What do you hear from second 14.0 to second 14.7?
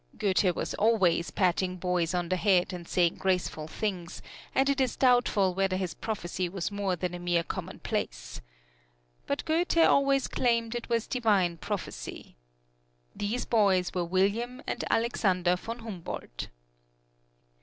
William